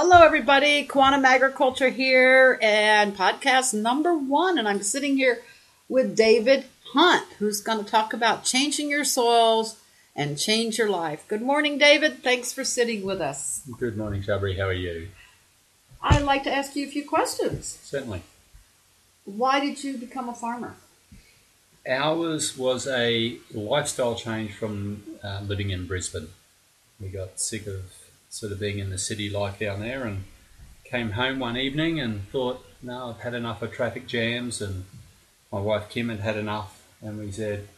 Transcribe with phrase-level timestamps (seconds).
[0.00, 0.84] Hello, everybody.
[0.84, 4.56] Quantum Agriculture here and podcast number one.
[4.56, 5.42] And I'm sitting here
[5.88, 9.80] with David Hunt, who's going to talk about changing your soils
[10.14, 11.24] and change your life.
[11.26, 12.22] Good morning, David.
[12.22, 13.62] Thanks for sitting with us.
[13.80, 14.56] Good morning, Shabri.
[14.56, 15.08] How are you?
[16.00, 17.80] I'd like to ask you a few questions.
[17.82, 18.22] Certainly.
[19.24, 20.76] Why did you become a farmer?
[21.88, 26.28] Ours was a lifestyle change from uh, living in Brisbane.
[27.00, 27.82] We got sick of
[28.30, 30.24] sort of being in the city life down there and
[30.84, 34.60] came home one evening and thought, no, I've had enough of traffic jams.
[34.60, 34.84] And
[35.52, 36.82] my wife Kim had had enough.
[37.00, 37.68] And we said,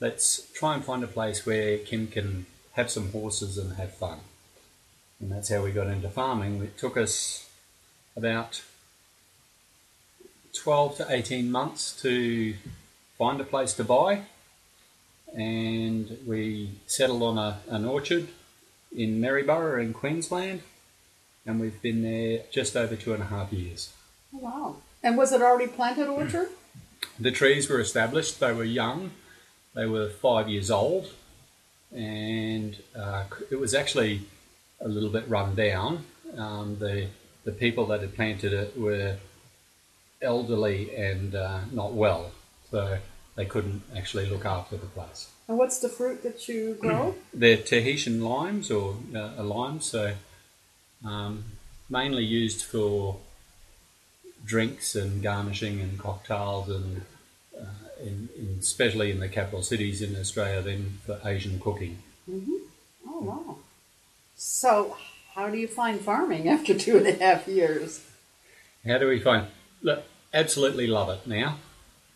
[0.00, 4.20] let's try and find a place where Kim can have some horses and have fun.
[5.20, 6.62] And that's how we got into farming.
[6.62, 7.48] It took us
[8.16, 8.62] about
[10.54, 12.54] 12 to 18 months to
[13.16, 14.22] find a place to buy.
[15.34, 18.28] And we settled on a, an orchard
[18.96, 20.62] in Maryborough in Queensland.
[21.44, 23.92] And we've been there just over two and a half years.
[24.34, 24.76] Oh, wow.
[25.02, 26.48] And was it already planted orchard?
[27.18, 29.10] The trees were established, they were young,
[29.74, 31.12] they were five years old,
[31.92, 34.22] and uh, it was actually
[34.80, 36.04] a little bit run down.
[36.36, 37.08] Um, the,
[37.44, 39.16] the people that had planted it were
[40.22, 42.30] elderly and uh, not well,
[42.70, 42.98] so
[43.34, 45.28] they couldn't actually look after the place.
[45.48, 47.14] And what's the fruit that you grow?
[47.34, 50.14] They're Tahitian limes or uh, limes, so
[51.04, 51.44] um,
[51.88, 53.18] mainly used for
[54.44, 57.02] drinks and garnishing and cocktails and
[57.58, 57.64] uh,
[58.00, 62.02] in, in, especially in the capital cities in Australia, then for Asian cooking.
[62.30, 62.52] Mm-hmm.
[63.08, 63.56] Oh wow!
[64.36, 64.96] So,
[65.34, 68.04] how do you find farming after two and a half years?
[68.86, 69.46] How do we find?
[69.80, 71.58] Look, absolutely love it now.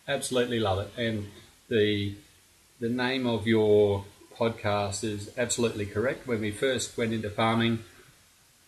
[0.09, 1.27] Absolutely love it, and
[1.69, 2.15] the
[2.79, 4.05] the name of your
[4.37, 6.29] podcast is absolutely correct.
[6.29, 7.83] When we first went into farming,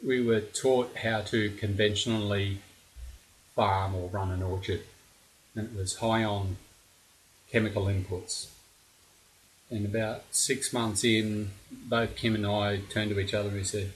[0.05, 2.59] we were taught how to conventionally
[3.55, 4.83] farm or run an orchard,
[5.55, 6.57] and it was high on
[7.53, 8.49] chemical inputs.
[9.71, 13.65] And about six months in, both Kim and I turned to each other and we
[13.65, 13.93] said,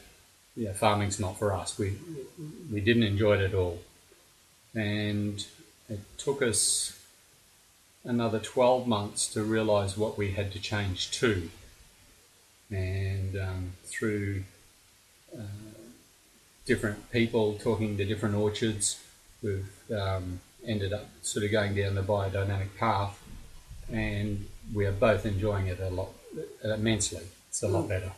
[0.54, 1.76] "Yeah, farming's not for us.
[1.76, 1.98] We
[2.70, 3.82] we didn't enjoy it at all."
[4.75, 5.44] And
[5.88, 7.01] it took us
[8.04, 11.50] another 12 months to realize what we had to change to.
[12.70, 14.44] And um, through
[15.36, 15.42] uh,
[16.66, 19.00] different people talking to different orchards,
[19.42, 23.20] we've um, ended up sort of going down the biodynamic path,
[23.90, 26.10] and we are both enjoying it a lot
[26.64, 27.22] immensely.
[27.48, 28.12] It's a lot better.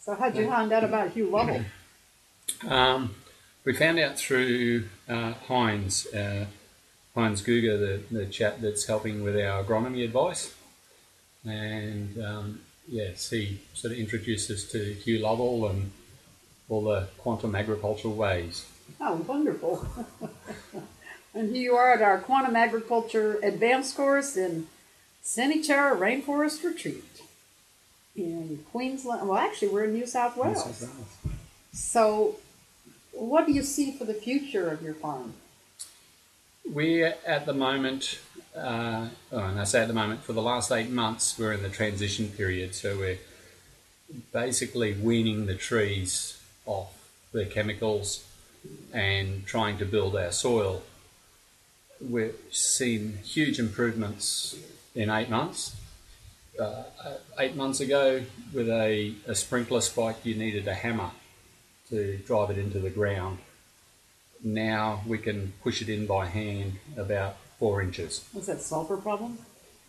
[0.00, 1.64] So, how'd you find out about Hugh Lovel?
[2.66, 3.14] Um,
[3.64, 6.46] we found out through uh, Heinz, uh,
[7.18, 10.54] Heinz Guger, the, the chap that's helping with our agronomy advice.
[11.44, 15.90] And um, yes, he sort of introduced us to Hugh Lovel and
[16.68, 18.66] all the quantum agricultural ways.
[19.00, 19.84] Oh, wonderful.
[21.34, 24.68] and here you are at our quantum agriculture advanced course in
[25.24, 27.22] Sanichara Rainforest Retreat
[28.14, 29.28] in Queensland.
[29.28, 30.64] Well, actually, we're in New South Wales.
[30.64, 31.34] New South Wales.
[31.72, 32.36] So,
[33.10, 35.34] what do you see for the future of your farm?
[36.72, 38.20] We're at the moment,
[38.54, 41.62] uh, oh, and I say at the moment, for the last eight months, we're in
[41.62, 42.74] the transition period.
[42.74, 43.18] So we're
[44.34, 46.92] basically weaning the trees off
[47.32, 48.26] the chemicals
[48.92, 50.82] and trying to build our soil.
[52.06, 54.54] We've seen huge improvements
[54.94, 55.74] in eight months.
[56.60, 56.82] Uh,
[57.38, 61.12] eight months ago, with a, a sprinkler spike, you needed a hammer
[61.88, 63.38] to drive it into the ground
[64.42, 68.24] now we can push it in by hand about four inches.
[68.32, 69.38] What's that sulfur problem?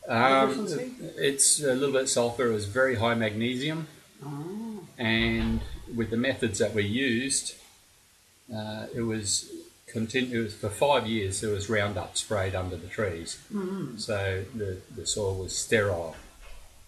[0.08, 0.68] Um,
[1.18, 2.48] it's a little bit sulfur.
[2.48, 3.88] It was very high magnesium,
[4.26, 4.82] oh.
[4.98, 5.62] and
[5.96, 7.56] with the methods that we used,
[8.54, 9.52] uh, it was
[9.86, 11.42] continuous for five years.
[11.42, 13.98] There was Roundup sprayed under the trees, mm-hmm.
[13.98, 16.16] so the the soil was sterile.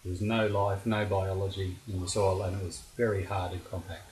[0.03, 3.63] There was no life, no biology in the soil, and it was very hard and
[3.63, 4.10] compact.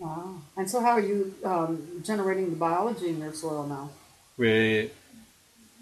[0.00, 0.40] Wow.
[0.56, 3.90] And so, how are you um, generating the biology in your soil now?
[4.38, 4.90] We're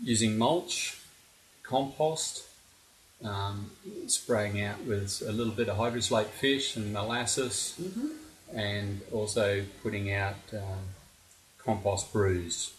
[0.02, 0.98] using mulch,
[1.62, 2.44] compost,
[3.24, 3.70] um,
[4.08, 8.08] spraying out with a little bit of hydrolysate fish and molasses, mm-hmm.
[8.58, 10.80] and also putting out um,
[11.58, 12.74] compost brews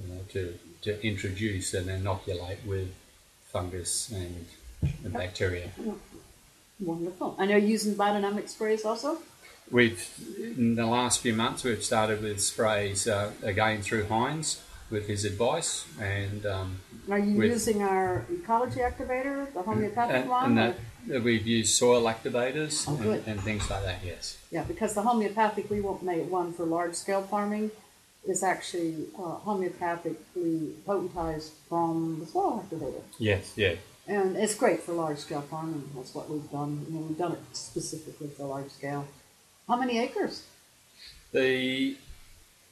[0.00, 2.94] you know, to, to introduce and inoculate with
[3.50, 4.46] fungus and,
[5.02, 5.70] and bacteria.
[6.78, 7.34] Wonderful.
[7.38, 9.18] And are you using biodynamic sprays also?
[9.70, 10.08] We've
[10.38, 15.24] in the last few months we've started with sprays uh, again through Heinz with his
[15.24, 16.46] advice and.
[16.46, 16.80] Um,
[17.10, 20.58] Are you using our ecology activator, the homeopathic and, one?
[20.58, 20.76] And that,
[21.22, 24.00] We've used soil activators Oh, and, and things like that.
[24.04, 24.38] Yes.
[24.50, 27.70] Yeah, because the homeopathic we won't make one for large scale farming
[28.26, 33.02] is actually uh, homeopathically potentized from the soil activator.
[33.18, 33.52] Yes.
[33.56, 33.74] Yeah.
[34.08, 35.90] And it's great for large scale farming.
[35.94, 36.86] That's what we've done.
[36.88, 39.06] You know, we've done it specifically for large scale.
[39.68, 40.44] How many acres?
[41.32, 41.96] The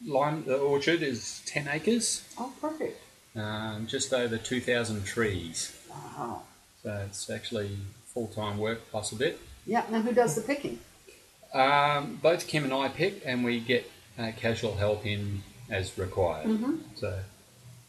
[0.07, 3.01] lime the orchard is ten acres, Oh, perfect.
[3.35, 5.77] um, just over two thousand trees.
[5.91, 6.43] Wow.
[6.83, 7.77] So it's actually
[8.13, 9.41] full time work plus a bit.
[9.67, 10.79] Yeah, and who does the picking?
[11.53, 16.47] Um, both Kim and I pick, and we get uh, casual help in as required.
[16.47, 16.81] Mhm.
[16.97, 17.21] So,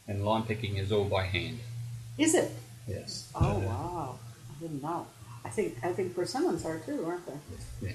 [0.08, 1.60] and lime picking is all by hand.
[2.18, 2.50] Is it?
[2.88, 3.28] Yes.
[3.34, 4.18] Oh, Uh, wow.
[4.50, 5.06] I didn't know.
[5.44, 7.86] I think I think persimmons are too, aren't they?
[7.88, 7.92] Yeah.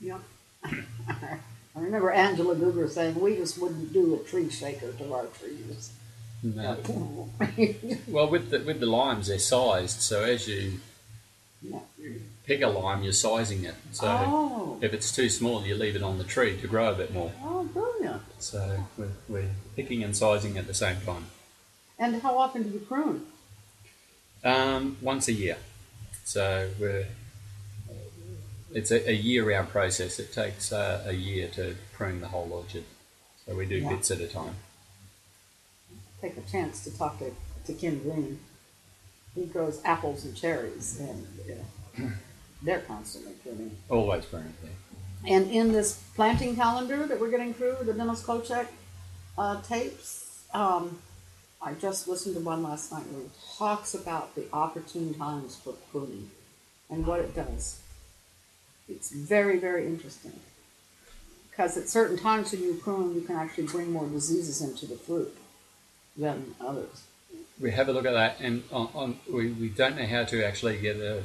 [0.00, 0.18] Yeah.
[0.64, 5.90] I remember Angela Guger saying we just wouldn't do a tree shaker to our trees.
[6.42, 6.76] No.
[8.08, 10.00] Well, with the with the limes, they're sized.
[10.02, 10.80] So as you
[12.46, 13.74] pick a lime, you're sizing it.
[13.92, 16.94] So oh, if it's too small, you leave it on the tree to grow a
[16.94, 17.32] bit more.
[17.42, 18.22] oh, brilliant.
[18.38, 21.26] So we're, we're picking and sizing at the same time.
[21.98, 23.26] And how often do you prune?
[24.44, 25.56] Um, once a year.
[26.24, 27.06] So we're
[28.74, 30.18] it's a, a year-round process.
[30.18, 32.84] It takes uh, a year to prune the whole orchard.
[33.46, 33.90] So we do Yeah.
[33.90, 34.56] bits at a time.
[36.20, 37.32] Take a chance to talk to,
[37.66, 38.40] to Kym Green.
[39.34, 41.26] He grows apples and cherries, and
[42.62, 43.76] they're constantly pruning.
[43.88, 44.54] Always pruning.
[44.62, 45.36] Yeah.
[45.36, 48.66] And in this planting calendar that we're getting through, the Dennis Klocek
[49.38, 50.98] uh, tapes, um,
[51.60, 55.72] I just listened to one last night where he talks about the opportune times for
[55.90, 56.30] pruning
[56.90, 57.80] and what it does.
[58.88, 60.38] It's very, very interesting.
[61.50, 64.96] Because at certain times when you prune, you can actually bring more diseases into the
[64.96, 65.36] fruit
[66.16, 67.04] than others.
[67.60, 70.44] we have a look at that, and on, on, we, we don't know how to
[70.44, 71.22] actually get a,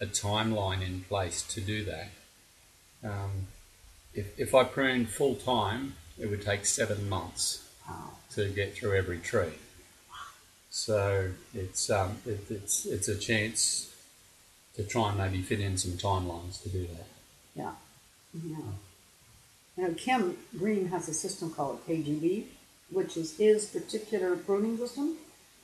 [0.00, 2.08] a timeline in place to do that.
[3.04, 3.46] Um,
[4.14, 8.10] if, if I pruned full time, it would take seven months Wow.
[8.34, 9.52] to get through every tree.
[10.70, 13.94] So it's um, it, it's it's a chance
[14.76, 17.06] to try and maybe fit in some timelines to do that.
[17.54, 17.72] Yeah.
[18.34, 18.56] Yeah.
[19.76, 22.44] You know, Kym Green has a system called KGB,
[22.90, 25.16] which is his particular pruning system,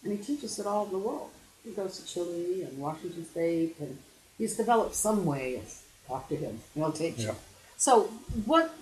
[0.02, 1.30] and he teaches it all over the world.
[1.64, 3.98] He goes to Chile and Washington State, and
[4.36, 6.60] he's developed some way of talk to him.
[6.74, 7.36] He'll teach you.
[7.76, 8.04] So,
[8.44, 8.74] what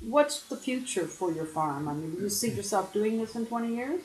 [0.00, 1.88] what's the future for your farm?
[1.88, 4.02] I mean, do you see yourself doing this in twenty years?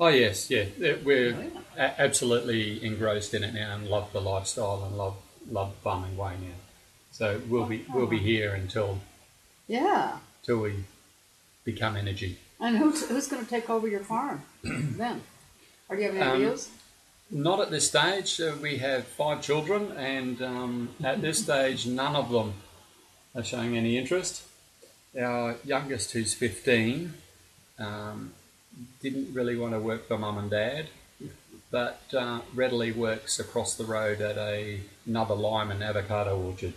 [0.00, 0.66] Oh yes, yeah,
[1.02, 5.16] we're Oh, a- absolutely engrossed in it now and love the lifestyle and love
[5.50, 6.54] love the farming way now.
[7.10, 9.00] So we'll be we'll be here until
[9.66, 10.18] Yeah.
[10.44, 10.84] till we
[11.64, 12.38] become energy.
[12.60, 15.22] And who's who's going to take over your farm then?
[15.90, 16.68] Do you have any Um.
[17.30, 18.40] Not at this stage.
[18.40, 22.54] Uh, we have five children, and um, at this stage, none of them
[23.34, 24.44] are showing any interest.
[25.18, 27.12] Our youngest, who's 15,
[27.78, 28.32] um,
[29.00, 30.88] didn't really want to work for mum and dad,
[31.70, 36.74] but uh, readily works across the road at a, another lime and avocado orchard.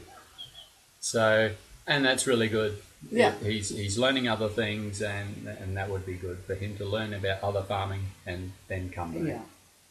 [1.00, 1.52] So,
[1.88, 2.82] and that's really good.
[3.12, 3.34] Yeah.
[3.42, 7.14] He's, he's learning other things, and, and that would be good for him to learn
[7.14, 9.24] about other farming and then come back.
[9.28, 9.42] Yeah.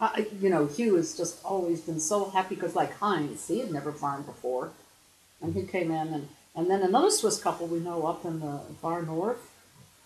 [0.01, 3.71] I, you know, Hugh has just always been so happy because, like Heinz, he had
[3.71, 4.71] never farmed before.
[5.43, 8.61] And he came in, and, and then another Swiss couple we know up in the
[8.81, 9.50] far north,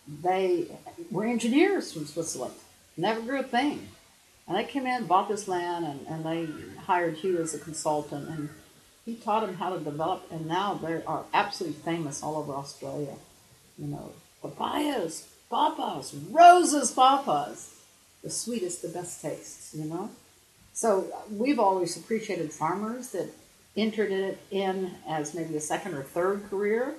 [0.06, 0.66] they
[1.10, 2.54] were engineers from Switzerland,
[2.96, 3.88] never grew a thing.
[4.46, 8.28] And they came in, bought this land, and, and they hired Hugh as a consultant,
[8.28, 8.50] and
[9.06, 13.14] he taught them how to develop, and now they are absolutely famous all over Australia.
[13.78, 14.12] You know,
[14.42, 17.74] papayas, papas, roses, papas
[18.24, 20.10] the sweetest, the best tastes, you know?
[20.72, 23.30] So we've always appreciated farmers that
[23.76, 26.94] entered it in as maybe a second or third career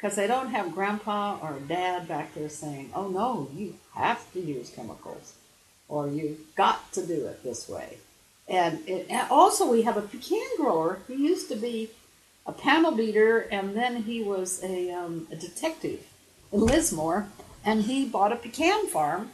[0.00, 4.40] because they don't have grandpa or dad back there saying, oh no, you have to
[4.40, 5.34] use chemicals
[5.88, 7.98] or you've got to do it this way.
[8.48, 11.00] And, it, and also we have a pecan grower.
[11.06, 11.90] He used to be
[12.46, 16.06] a panel beater and then he was a, um, a detective
[16.50, 17.28] in Lismore
[17.62, 19.30] and he bought a pecan farm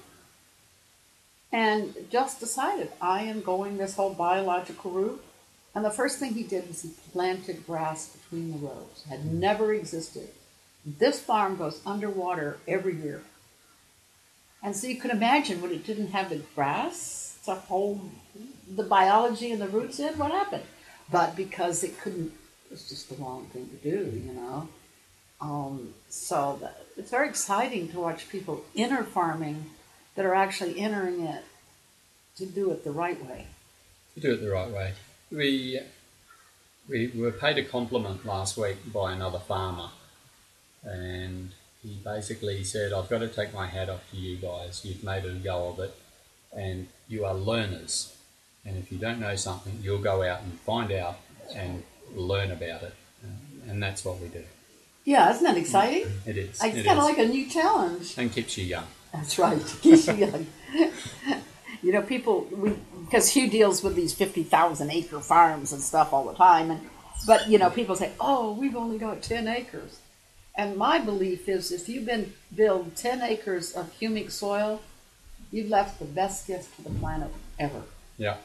[1.52, 5.24] and just decided I am going this whole biological route.
[5.76, 9.04] And the first thing he did was he planted grass between the rows.
[9.08, 10.28] Had never existed.
[10.86, 13.22] This farm goes underwater every year.
[14.62, 18.08] And so you can imagine when it didn't have the grass to hold
[18.72, 20.64] the biology and the roots in, what happened?
[21.10, 22.32] But because it couldn't,
[22.66, 24.68] it was just the wrong thing to do, you know.
[25.40, 29.66] Um, so it's very exciting to watch people enter farming
[30.14, 31.44] that are actually entering it
[32.36, 33.46] to do it the right way.
[34.14, 34.94] To do it the right way.
[35.30, 35.80] we
[36.88, 39.90] we were paid a compliment last week by another farmer,
[40.86, 41.50] and
[41.82, 44.84] he basically said, "I've got to take my hat off to you guys.
[44.84, 45.94] You've made a go of it,
[46.56, 48.16] and you are learners.
[48.64, 51.18] And if you don't know something, you'll go out and find out
[51.54, 51.82] and
[52.14, 54.42] learn about it, uh, and that's what we do.
[55.04, 56.10] Yeah, isn't that exciting?
[56.26, 56.60] It is.
[56.62, 58.14] It's it kind of like a new challenge.
[58.16, 58.86] and keeps you young.
[59.12, 59.60] That's right.
[59.80, 60.46] Keeps you young.
[61.82, 62.72] you know, people we
[63.04, 66.80] because Hugh deals with these fifty thousand acre farms and stuff all the time, and
[67.24, 70.00] but you know, people say, "Oh, we've only got ten acres,"
[70.56, 74.80] and my belief is, if you've been build ten acres of humic soil,
[75.52, 77.82] you've left the best gift to the planet ever
[78.18, 78.36] Yeah.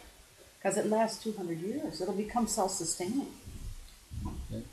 [0.57, 2.01] because it lasts two hundred years.
[2.01, 3.27] It'll become self-sustaining.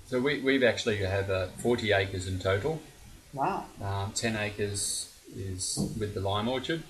[0.06, 2.80] So we, we've actually have uh, 40 acres in total.
[3.32, 3.64] Wow.
[3.82, 6.82] Um, 10 acres is with the lime orchard.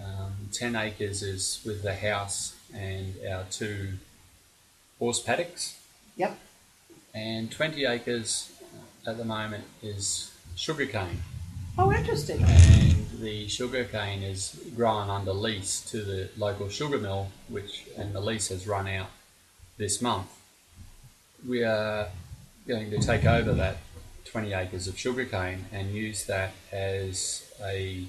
[0.00, 3.94] Um, 10 acres is with the house and our two
[4.98, 5.78] horse paddocks.
[6.16, 6.38] Yep.
[7.14, 8.52] And 20 acres
[9.10, 11.20] at the moment is sugarcane.
[11.76, 12.42] Oh, interesting.
[12.42, 18.20] And the sugarcane is grown under lease to the local sugar mill, which and the
[18.20, 19.08] lease has run out
[19.78, 20.28] this month.
[21.46, 22.08] We are
[22.68, 23.78] going to take over that
[24.26, 28.04] 20 acres of sugarcane and use that as a,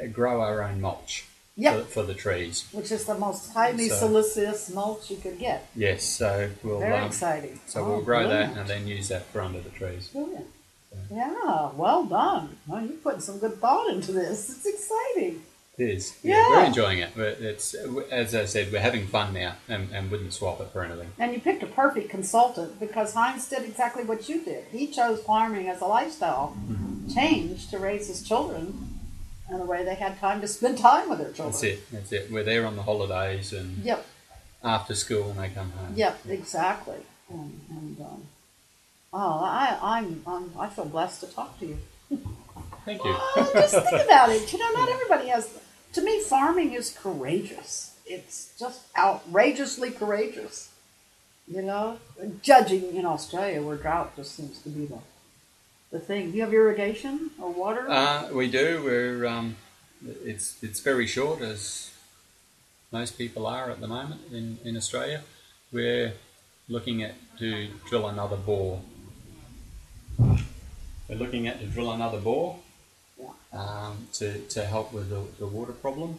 [0.00, 1.26] a grow our own mulch
[1.56, 1.84] Yep.
[1.84, 2.66] for, for the trees.
[2.72, 5.66] Which is the most highly So- siliceous mulch you could get.
[5.74, 7.58] Yes, so we'll Very um, exciting.
[7.66, 8.54] so Oh, we'll grow brilliant.
[8.54, 10.08] that and then use that for under the trees.
[10.08, 10.46] Brilliant.
[11.10, 12.56] Yeah, well done.
[12.66, 14.50] Well, you're putting some good thought into this.
[14.50, 15.42] It's exciting.
[15.78, 16.16] It is.
[16.22, 16.48] Yeah.
[16.48, 17.10] we're enjoying it.
[17.14, 17.74] But It's
[18.10, 21.10] as I said, we're having fun now, and, and wouldn't swap it for anything.
[21.18, 24.64] And you picked a perfect consultant because Heinz did exactly what you did.
[24.72, 26.56] He chose farming as a lifestyle
[27.14, 28.95] change to raise his children
[29.50, 31.50] in a way they had time to spend time with their children.
[31.52, 31.90] That's it.
[31.92, 32.30] That's it.
[32.30, 34.04] We're there on the holidays and Yep,
[34.64, 35.92] after school when they come home.
[35.94, 36.98] yep, exactly.
[37.30, 38.22] And, and um,
[39.12, 41.78] oh, I, I'm, I'm, I feel blessed to talk to you.
[42.84, 43.14] Thank you.
[43.16, 44.52] Oh, just think about it.
[44.52, 45.58] You know, not everybody has.
[45.94, 47.94] To me, farming is courageous.
[48.06, 50.70] It's just outrageously courageous.
[51.48, 51.98] You know,
[52.42, 54.98] judging in Australia where drought just seems to be the
[55.90, 56.30] the thing.
[56.30, 57.88] Do you have irrigation or water?
[57.88, 58.82] Uh, we do.
[58.84, 59.56] We're um,
[60.24, 61.92] it's it's very short as
[62.92, 65.22] most people are at the moment in, in Australia.
[65.72, 66.14] We're
[66.68, 68.80] looking at to drill another bore.
[70.18, 72.58] We're looking at to drill another bore
[73.52, 76.18] um, to, to help with the, the water problem.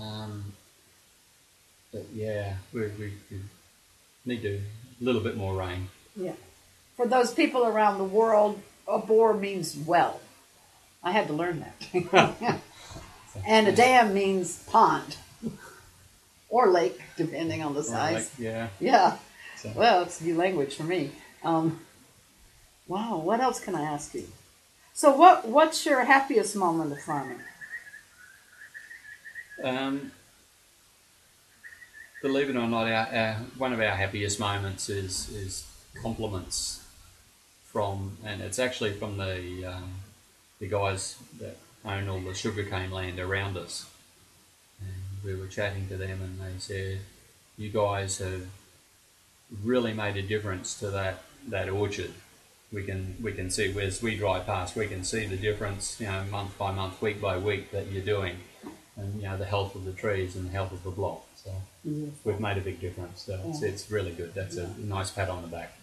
[0.00, 0.52] Um,
[1.92, 3.38] but yeah, we, we, we
[4.24, 4.60] need to,
[5.00, 5.88] a little bit more rain.
[6.16, 6.32] yeah.
[7.02, 10.20] For those people around the world, a bore means well.
[11.02, 11.58] I had to learn
[11.92, 12.60] that.
[13.44, 15.16] and a dam means pond
[16.48, 18.14] or lake, depending on the size.
[18.14, 18.68] like- yeah.
[18.78, 19.16] Yeah.
[19.56, 21.10] So- Well, it's a new language for me.
[21.42, 21.80] Um,
[22.86, 24.28] wow, what else can I ask you?
[24.92, 27.40] So, what what's your happiest moment of farming?
[29.64, 30.12] Um,
[32.22, 35.66] believe it or not, our, our, one of our happiest moments is is
[36.00, 36.81] compliments
[37.72, 39.90] from, and it's actually from the um,
[40.60, 43.90] the guys that own all the sugarcane land around us.
[44.80, 44.90] And
[45.24, 47.00] we were chatting to them, and they said,
[47.56, 48.46] "You guys have
[49.62, 52.12] really made a difference to that that orchard."
[52.72, 56.06] We can we can see as we drive past, we can see the difference, you
[56.06, 58.36] know, month by month, week by week that you're doing
[58.96, 61.22] and you know the health of the trees and the health of the block.
[61.36, 61.50] So
[62.24, 63.22] we've made a big difference.
[63.22, 63.68] So it's, Yeah.
[63.68, 64.32] it's really good.
[64.34, 65.76] That's a nice pat on the back.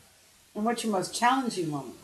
[0.60, 1.96] And what's your most challenging moment?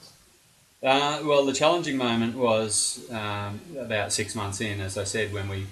[0.82, 5.50] Uh, well, the challenging moment was um, about six months in, as I said, when
[5.50, 5.68] we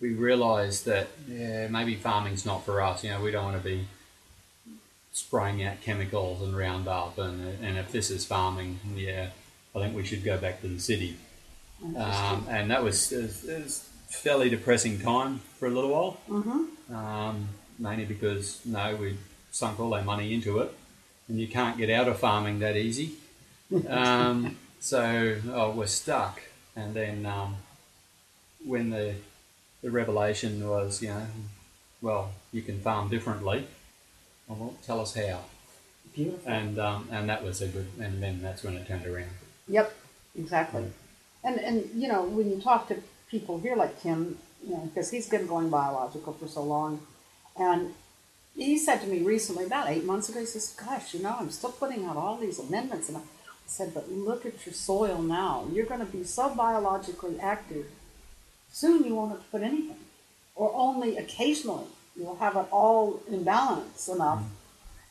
[0.00, 3.04] we realised that yeah, maybe farming's not for us.
[3.04, 3.86] You know, we don't want to be
[5.12, 9.28] spraying out chemicals and Roundup, and and if this is farming, yeah,
[9.76, 11.18] I think we should go back to the city.
[11.96, 15.90] Um, and that was, it was, it was a fairly depressing time for a little
[15.90, 16.20] while.
[16.28, 16.96] Mm-hmm.
[16.96, 17.48] um,
[17.78, 19.18] mainly because no, we
[19.52, 20.74] sunk all our money into it,
[21.32, 23.14] and you can't get out of farming that easy.
[23.88, 26.42] Um, so oh, we're stuck.
[26.76, 27.56] And then um,
[28.62, 29.14] when the
[29.82, 31.26] the revelation was, you know,
[32.02, 33.66] well, you can farm differently.
[34.46, 35.40] Well, tell us how.
[36.14, 36.52] Beautiful.
[36.52, 37.88] And um, and that was a good.
[37.98, 39.30] And then that's when it turned around.
[39.68, 39.90] Yep,
[40.38, 40.84] exactly.
[41.42, 45.10] And and you know when you talk to people here like Tim, you know, because
[45.10, 47.00] he's been going biological for so long,
[47.56, 47.94] and
[48.54, 51.50] he said to me recently, about eight months ago, he says, "Gosh, you know, I'm
[51.50, 53.22] still putting out all these amendments," and I
[53.66, 55.66] said, "But look at your soil now.
[55.72, 57.86] You're going to be so biologically active.
[58.70, 59.96] Soon you won't have to put anything,
[60.54, 64.42] or only occasionally." you'll have it all in balance enough.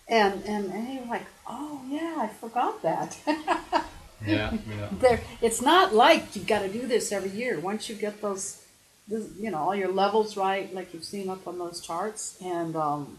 [0.08, 3.18] And, and and you're like, oh yeah, I forgot that.
[4.24, 4.88] Yeah, yeah.
[5.00, 7.60] there, it's not like you've got to do this every year.
[7.60, 8.64] Once you get those,
[9.08, 12.76] this, you know, all your levels right, like you've seen up on those charts, and,
[12.76, 13.18] um,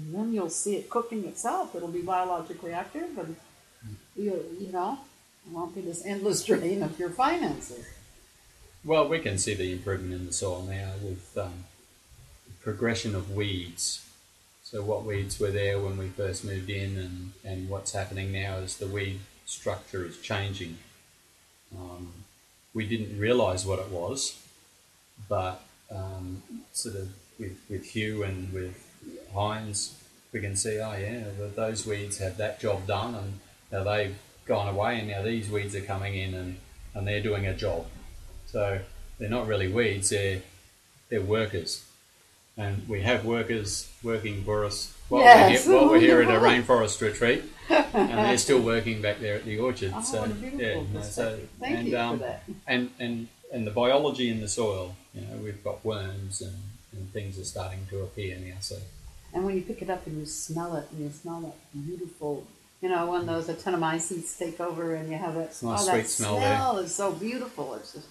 [0.00, 1.74] and then you'll see it cooking itself.
[1.74, 3.36] It'll be biologically active, and
[4.16, 4.98] you you know,
[5.46, 7.86] it won't be this endless drain of your finances.
[8.84, 11.64] Well, we can see the improvement in the soil now with um,
[12.62, 14.06] progression of weeds.
[14.62, 18.56] So, what weeds were there when we first moved in, and, and what's happening now
[18.56, 20.78] is the weed structure is changing.
[21.76, 22.12] Um,
[22.72, 24.40] we didn't realise what it was,
[25.28, 26.42] but um,
[26.72, 28.89] sort of with, with Hugh and with
[29.34, 29.94] Heinz,
[30.32, 33.40] we can see, oh yeah, that those weeds have that job done, and
[33.72, 34.16] now they've
[34.46, 36.56] gone away, and now these weeds are coming in, and,
[36.94, 37.86] and they're doing a job.
[38.46, 38.80] So
[39.18, 40.42] they're not really weeds; they're
[41.08, 41.84] they're workers,
[42.56, 45.66] and we have workers working for us while, Yes.
[45.66, 49.36] we're, here, while we're here at a rainforest retreat, and they're still working back there
[49.36, 49.92] at the orchard.
[49.94, 51.38] Oh, so what a beautiful yeah, no, so.
[51.58, 52.42] Thank and you um, for that.
[52.66, 56.54] and and and the biology in the soil, you know, we've got worms and,
[56.92, 58.56] and things are starting to appear now.
[58.60, 58.76] So
[59.32, 61.56] And when you pick it up and you smell it, and you smell that
[61.86, 62.46] beautiful,
[62.80, 66.36] you know, when those actinomycetes take over and you have that, nice oh, that smell
[66.38, 67.74] smell is so beautiful.
[67.74, 68.06] It's just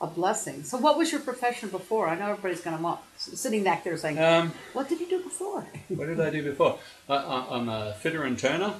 [0.00, 0.64] a blessing.
[0.64, 2.08] So, what was your profession before?
[2.08, 5.22] I know everybody's going to want sitting back there saying, um, "What did you do
[5.22, 6.78] before?" what did I do before?
[7.08, 8.74] I, I, I'm a fitter and turner.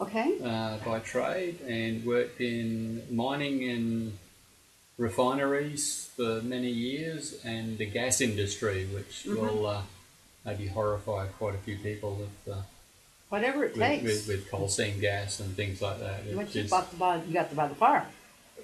[0.00, 4.18] okay, uh, by trade and worked in mining and
[4.98, 9.36] refineries for many years and the gas industry, which Mhm.
[9.36, 9.82] will uh,
[10.44, 12.60] maybe horrify quite a few people with, uh,
[13.28, 14.04] whatever it with, takes.
[14.04, 16.24] with, with coal seam gas and things like that.
[16.24, 18.04] You is- bought to buy, you got to buy the farm.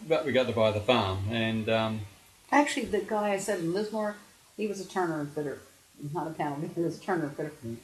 [0.09, 2.01] but we got to buy the farm and um,
[2.53, 4.17] Actually, the guy I said in Lismore,
[4.57, 5.61] he was a turner and fitter,
[6.13, 6.59] not a panel.
[6.75, 7.53] He was a turner and fitter.
[7.65, 7.77] Mm.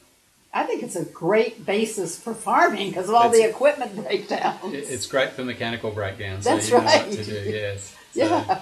[0.53, 4.73] I think it's a great basis for farming because of all the equipment breakdowns.
[4.73, 6.43] it's great for mechanical breakdowns.
[6.45, 7.09] That's so right.
[7.11, 7.95] do, yes.
[8.17, 8.61] So- yeah.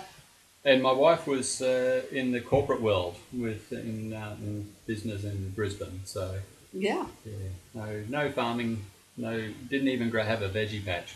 [0.63, 5.49] And my wife was uh, in the corporate world with in, uh, in business in
[5.51, 6.39] Brisbane, so
[6.73, 7.05] Yeah.
[7.23, 7.33] Yeah,
[7.75, 8.83] no, no farming,
[9.15, 9.31] no,
[9.69, 11.13] didn't even grow, have a veggie patch.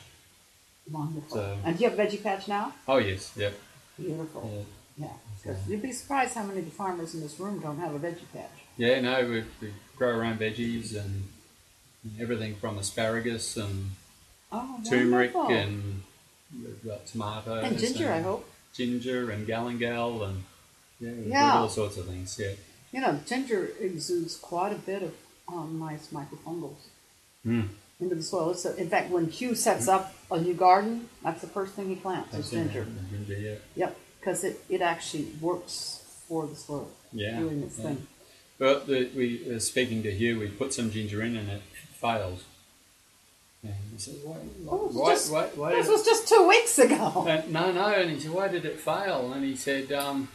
[0.92, 1.38] Wonderful.
[1.38, 2.74] So- and do you have a veggie patch now?
[2.88, 3.54] Oh yes, yep.
[3.98, 4.66] Beautiful.
[4.98, 5.14] Yeah, Yeah.
[5.44, 8.00] 'Cause you'd be surprised how many of the farmers in this room don't have a
[8.00, 8.52] veggie patch.
[8.78, 11.24] yeah no, we, we grow our own veggies and
[12.20, 13.92] everything from asparagus and
[14.52, 16.04] Oh, turmeric and
[16.54, 18.50] we've got tomatoes And ginger, I hope.
[18.74, 20.44] ginger and galangal and
[21.00, 21.58] yeah, Yeah.
[21.60, 22.38] all sorts of things.
[22.40, 22.54] Yeah,
[22.92, 25.14] You know, ginger exudes quite a bit of
[25.48, 26.88] um, nice microfungals
[27.46, 27.70] mm.
[28.00, 28.54] into the soil.
[28.54, 31.96] So, in fact, when Hugh sets up a new garden, that's the first thing he
[31.96, 32.86] plants is ginger.
[33.12, 37.40] Ginger, yeah, Yep, because it, it actually works for the soil, yeah.
[37.40, 37.84] doing its yeah.
[37.86, 38.08] thing.
[38.60, 41.62] But the, we uh, speaking to Hugh, we put some ginger in and it
[41.94, 42.44] fails.
[43.64, 44.38] And he said, "Why?
[44.70, 46.96] Oh, why, just- why, why This was just two weeks ago.
[47.28, 47.88] Uh, no, no.
[47.88, 49.34] And he said, why did it fail?
[49.34, 50.30] And he said, um,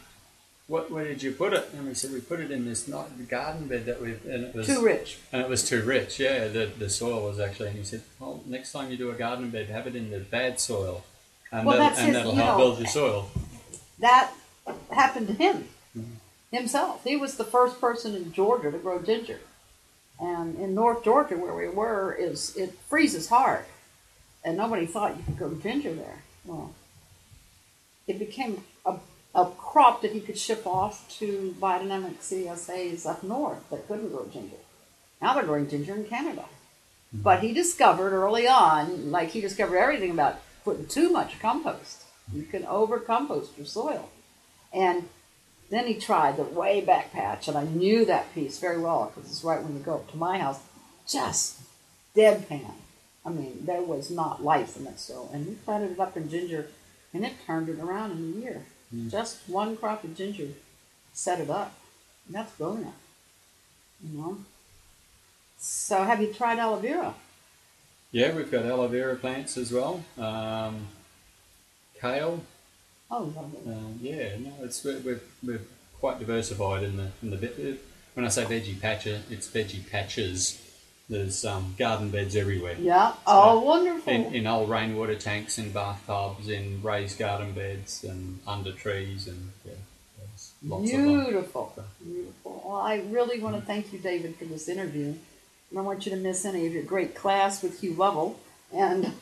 [0.67, 1.69] what, where did you put it?
[1.75, 4.55] And we said, we put it in this not garden bed that we've, and it
[4.55, 5.19] was Too rich.
[5.33, 6.21] and it was too rich.
[6.21, 7.69] Yeah, the, the soil was actually.
[7.69, 10.21] And he said, well, next time you do a garden bed, have it in the
[10.21, 11.05] bad soil,
[11.53, 13.31] and, Well, that'll, and that'll help build your soil.
[14.01, 14.33] That
[14.91, 16.11] happened to him Mm-hmm.
[16.57, 17.05] himself.
[17.05, 19.39] He was the first person in Georgia to grow ginger.
[20.21, 23.65] And in North Georgia, where we were, is it freezes hard,
[24.45, 26.23] and nobody thought you could grow ginger there.
[26.45, 26.75] Well,
[28.07, 28.97] it became a,
[29.35, 34.27] a crop that he could ship off to biodynamic CSAs up north that couldn't grow
[34.33, 34.57] ginger.
[35.21, 36.43] Now they're growing ginger in Canada.
[36.43, 37.23] Mm-hmm.
[37.23, 42.03] But he discovered early on, like he discovered everything about putting too much compost.
[42.33, 44.09] You can over compost your soil.
[44.73, 45.09] And
[45.71, 49.31] then he tried the way back patch, and I knew that piece very well because
[49.31, 50.61] it's right when you go up to my house.
[51.07, 51.61] Just
[52.17, 52.73] deadpan.
[53.27, 55.31] I mean, there was not life in it soil.
[55.33, 56.69] And he planted it up in ginger,
[57.13, 58.67] and it turned it around in a year.
[59.09, 60.49] Just one crop of ginger
[61.13, 61.75] set it up.
[62.27, 62.95] And that's brilliant.
[64.03, 64.39] You know?
[65.59, 67.15] So, have you tried aloe vera?
[68.13, 70.05] Yeah, we've got aloe vera plants as well.
[70.19, 70.89] Um,
[72.01, 72.45] kale.
[73.17, 73.73] Oh, lovely.
[73.73, 75.61] Um, yeah, no, it's we're, we're, we're
[76.01, 77.79] quite diversified in the in the
[78.15, 80.61] when I say veggie patcher, it's veggie patches.
[81.09, 82.77] There's um, garden beds everywhere.
[82.81, 83.13] Yeah.
[83.27, 84.13] Oh, wonderful.
[84.13, 89.53] In, in old rainwater tanks, in bathtubs, in raised garden beds, and under trees, and
[89.65, 89.73] yeah,
[90.73, 90.83] of them.
[90.83, 91.73] Beautiful.
[92.03, 92.63] Beautiful.
[92.65, 95.15] Well, I really want to thank you, David, for this interview.
[95.71, 98.41] I don't want you to miss any of your great class with Hugh Lovel
[98.73, 99.13] and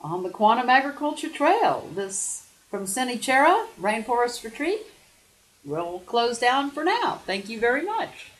[0.00, 1.88] on the Quantum Agriculture Trail.
[1.94, 4.86] This from Senichera Rainforest Retreat.
[5.64, 7.20] we'll close down for now.
[7.26, 8.30] Thank you very much.